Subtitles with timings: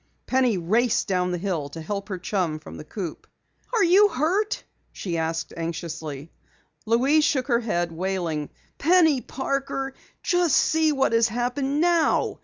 [0.25, 3.27] Penny raced down the hill to help her chum from the coupe.
[3.71, 6.31] "Are you hurt?" she asked anxiously.
[6.87, 9.93] Louise shook her head, wailing: "Penny Parker,
[10.23, 12.39] just see what has happened now!